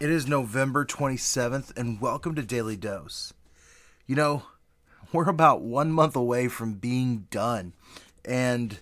[0.00, 3.32] It is November 27th, and welcome to Daily Dose.
[4.06, 4.44] You know,
[5.12, 7.72] we're about one month away from being done.
[8.24, 8.78] And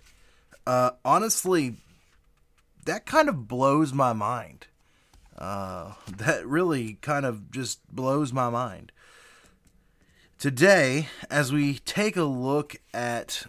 [0.66, 1.76] uh, honestly,
[2.84, 4.66] that kind of blows my mind.
[5.38, 8.92] Uh, that really kind of just blows my mind.
[10.38, 13.46] Today, as we take a look at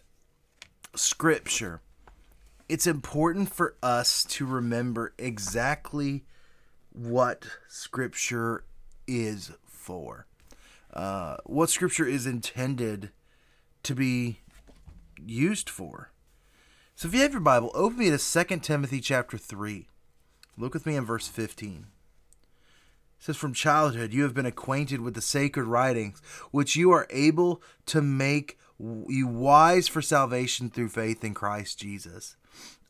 [0.96, 1.82] Scripture,
[2.70, 6.24] it's important for us to remember exactly
[6.98, 8.64] what Scripture
[9.08, 10.26] is for.
[10.94, 13.12] Uh, what Scripture is intended
[13.84, 14.40] to be
[15.24, 16.12] used for.
[16.96, 19.88] So if you have your Bible, open me to 2 Timothy chapter 3.
[20.58, 21.86] Look with me in verse 15.
[23.20, 26.20] It says, From childhood you have been acquainted with the sacred writings,
[26.50, 32.36] which you are able to make you wise for salvation through faith in Christ Jesus.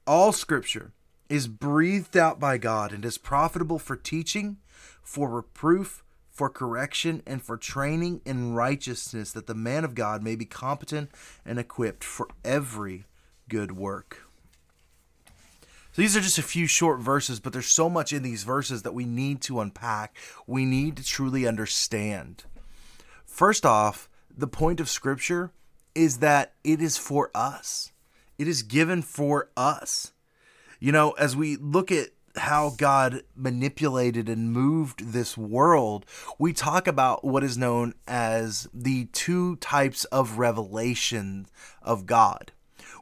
[0.06, 0.94] All Scripture
[1.30, 4.58] is breathed out by God and is profitable for teaching,
[5.02, 10.36] for reproof, for correction, and for training in righteousness, that the man of God may
[10.36, 11.10] be competent
[11.46, 13.06] and equipped for every
[13.50, 14.24] good work.
[15.98, 18.84] So these are just a few short verses, but there's so much in these verses
[18.84, 20.16] that we need to unpack.
[20.46, 22.44] We need to truly understand.
[23.26, 25.52] First off, the point of Scripture
[25.96, 27.92] is that it is for us,
[28.38, 30.12] it is given for us.
[30.80, 36.06] You know, as we look at how God manipulated and moved this world,
[36.38, 41.48] we talk about what is known as the two types of revelation
[41.82, 42.52] of God.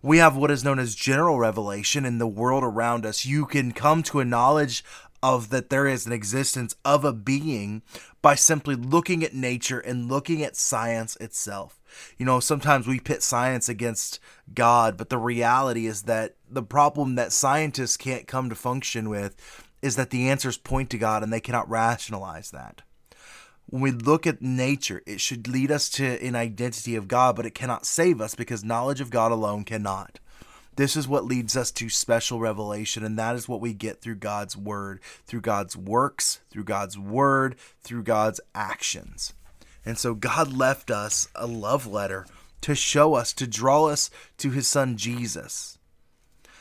[0.01, 3.25] We have what is known as general revelation in the world around us.
[3.25, 4.83] You can come to a knowledge
[5.25, 7.81] of that there is an existence of a being
[8.21, 11.81] by simply looking at nature and looking at science itself.
[12.19, 14.19] You know, sometimes we pit science against
[14.53, 19.35] God, but the reality is that the problem that scientists can't come to function with
[19.81, 22.83] is that the answers point to God and they cannot rationalize that.
[23.65, 27.47] When we look at nature, it should lead us to an identity of God, but
[27.47, 30.19] it cannot save us because knowledge of God alone cannot.
[30.75, 34.15] This is what leads us to special revelation, and that is what we get through
[34.15, 39.33] God's word, through God's works, through God's word, through God's actions.
[39.85, 42.25] And so God left us a love letter
[42.61, 45.77] to show us, to draw us to his son Jesus,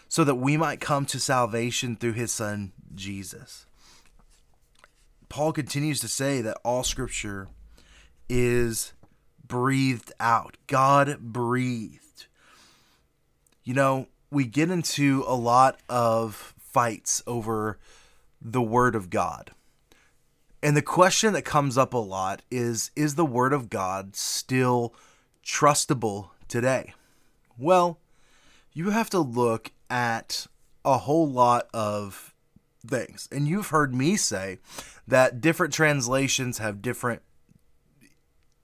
[0.08, 3.66] so that we might come to salvation through his son Jesus.
[5.28, 7.48] Paul continues to say that all scripture
[8.28, 8.92] is
[9.44, 10.56] breathed out.
[10.68, 12.26] God breathed.
[13.64, 17.78] You know, we get into a lot of fights over
[18.40, 19.52] the word of God.
[20.62, 24.94] And the question that comes up a lot is is the word of God still
[25.44, 26.94] trustable today?
[27.58, 27.98] Well,
[28.72, 30.46] you have to look at
[30.84, 32.34] a whole lot of
[32.86, 33.28] things.
[33.32, 34.58] And you've heard me say
[35.06, 37.22] that different translations have different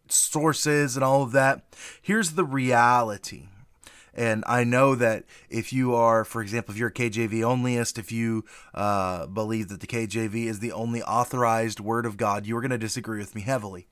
[0.08, 1.62] sources and all of that.
[2.02, 3.48] Here's the reality.
[4.14, 8.10] And I know that if you are, for example, if you're a KJV onlyist, if
[8.10, 8.44] you
[8.74, 12.70] uh, believe that the KJV is the only authorized word of God, you are going
[12.70, 13.86] to disagree with me heavily.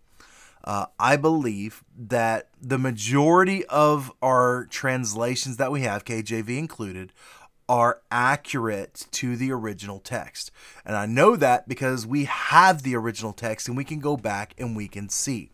[0.65, 7.13] Uh, I believe that the majority of our translations that we have, KJV included,
[7.69, 10.51] are accurate to the original text.
[10.85, 14.55] And I know that because we have the original text and we can go back
[14.59, 15.51] and we can see.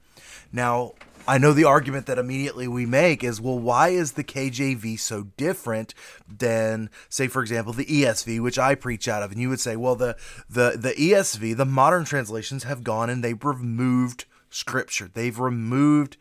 [0.52, 0.94] Now,
[1.26, 5.28] I know the argument that immediately we make is well, why is the KJV so
[5.38, 5.94] different
[6.28, 9.32] than, say, for example, the ESV, which I preach out of?
[9.32, 10.16] And you would say, well, the
[10.50, 16.18] the the ESV, the modern translations have gone and they've removed scripture, they've removed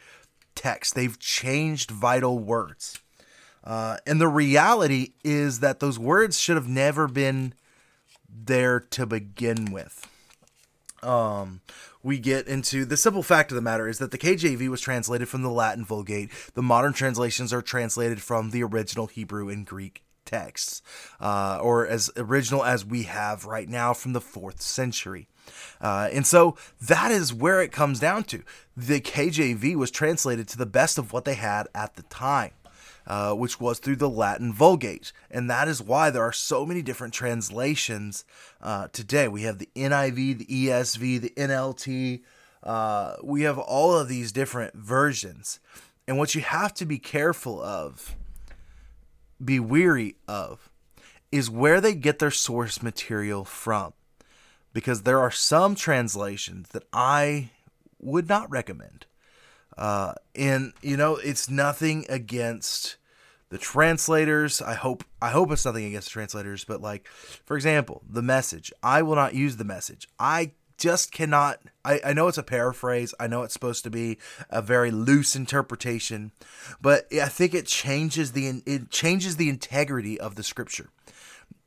[0.55, 2.99] text, they've changed vital words.
[3.63, 7.53] Uh, and the reality is that those words should have never been
[8.29, 10.07] there to begin with.
[11.03, 11.61] Um,
[12.01, 15.29] we get into the simple fact of the matter is that the KJV was translated
[15.29, 16.29] from the Latin Vulgate.
[16.53, 20.81] The modern translations are translated from the original Hebrew and Greek texts,
[21.19, 25.27] uh, or as original as we have right now from the fourth century.
[25.81, 28.43] Uh, and so that is where it comes down to.
[28.75, 32.51] The KJV was translated to the best of what they had at the time.
[33.05, 35.11] Uh, which was through the Latin Vulgate.
[35.29, 38.23] And that is why there are so many different translations
[38.61, 39.27] uh, today.
[39.27, 42.21] We have the NIV, the ESV, the NLT,
[42.63, 45.59] Uh, we have all of these different versions.
[46.07, 48.15] And what you have to be careful of,
[49.43, 50.69] be weary of,
[51.31, 53.93] is where they get their source material from.
[54.71, 57.49] Because there are some translations that I
[57.99, 59.05] would not recommend.
[59.77, 62.97] Uh, and you know, it's nothing against
[63.49, 64.61] the translators.
[64.61, 67.07] I hope I hope it's nothing against the translators, but like,
[67.45, 68.71] for example, the message.
[68.81, 70.07] I will not use the message.
[70.19, 71.59] I just cannot.
[71.85, 73.13] I, I know it's a paraphrase.
[73.19, 74.17] I know it's supposed to be
[74.49, 76.31] a very loose interpretation,
[76.81, 80.89] but I think it changes the it changes the integrity of the scripture.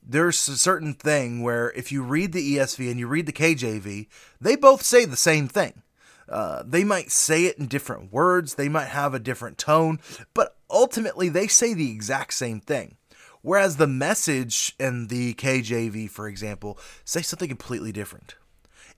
[0.08, 4.06] There's a certain thing where if you read the ESV and you read the KJV,
[4.40, 5.82] they both say the same thing.
[6.28, 10.00] Uh, they might say it in different words, they might have a different tone,
[10.34, 12.96] but ultimately they say the exact same thing.
[13.42, 18.34] Whereas the message in the KJV, for example, say something completely different.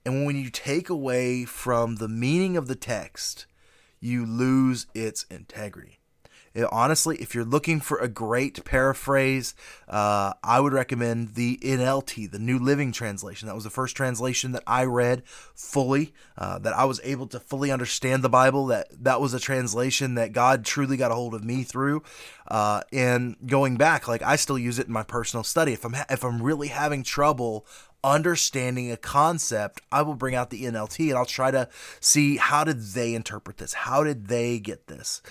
[0.05, 3.45] And when you take away from the meaning of the text,
[3.99, 5.98] you lose its integrity
[6.71, 9.53] honestly, if you're looking for a great paraphrase,
[9.87, 13.47] uh, I would recommend the NLT, the New Living Translation.
[13.47, 15.23] That was the first translation that I read
[15.55, 18.67] fully, uh, that I was able to fully understand the Bible.
[18.67, 22.03] That that was a translation that God truly got a hold of me through.
[22.47, 25.73] Uh, and going back, like I still use it in my personal study.
[25.73, 27.65] If I'm ha- if I'm really having trouble
[28.03, 31.69] understanding a concept, I will bring out the NLT and I'll try to
[31.99, 33.73] see how did they interpret this?
[33.73, 35.21] How did they get this?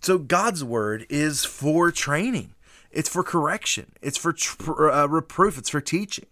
[0.00, 2.54] So God's word is for training.
[2.90, 3.92] It's for correction.
[4.02, 5.58] It's for tr- uh, reproof.
[5.58, 6.26] It's for teaching.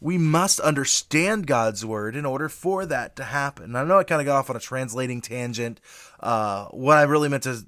[0.00, 3.76] We must understand God's word in order for that to happen.
[3.76, 5.80] I know I kind of got off on a translating tangent.
[6.18, 7.64] Uh, what I really meant to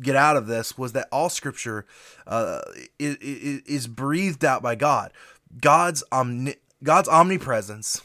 [0.00, 1.86] get out of this was that all scripture
[2.26, 2.62] uh,
[2.98, 5.12] is, is, breathed out by God.
[5.60, 8.02] God's omni- God's omnipresence,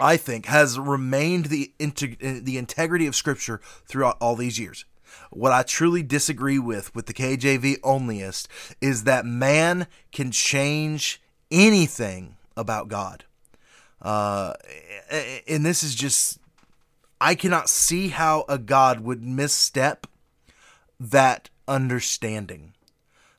[0.00, 4.84] I think, has remained the integ- the integrity of Scripture throughout all these years.
[5.30, 8.46] What I truly disagree with with the KJV onlyist
[8.80, 11.20] is that man can change
[11.50, 13.24] anything about God.
[14.00, 14.54] Uh,
[15.48, 16.38] and this is just,
[17.20, 20.06] I cannot see how a God would misstep
[20.98, 22.74] that understanding.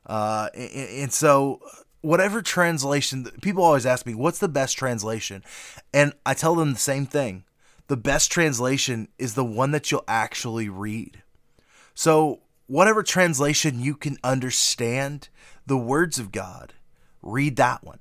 [0.05, 1.59] Uh, and so,
[2.01, 5.43] whatever translation, people always ask me, what's the best translation?
[5.93, 7.43] And I tell them the same thing.
[7.87, 11.23] The best translation is the one that you'll actually read.
[11.97, 15.29] So, whatever translation you can understand
[15.65, 16.73] the words of God,
[17.23, 17.97] read that one.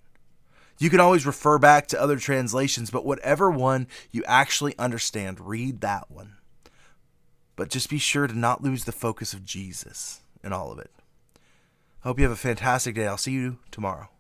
[0.76, 5.80] You can always refer back to other translations, but whatever one you actually understand, read
[5.80, 6.36] that one.
[7.56, 10.90] But just be sure to not lose the focus of Jesus in all of it.
[12.00, 13.06] Hope you have a fantastic day.
[13.06, 14.10] I'll see you tomorrow.